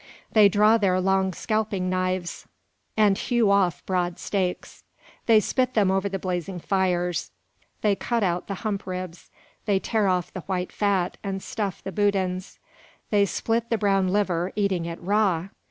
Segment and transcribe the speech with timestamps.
[0.31, 2.47] They draw their long scalping knives,
[2.97, 4.81] and hew off broad steaks.
[5.27, 7.29] They spit them over the blazing fires.
[7.83, 9.29] They cut out the hump ribs.
[9.67, 12.57] They tear off the white fat, and stuff the boudins.
[13.11, 15.49] They split the brown liver, eating it raw!